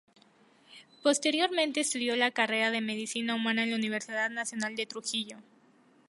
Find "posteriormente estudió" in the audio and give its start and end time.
1.03-2.15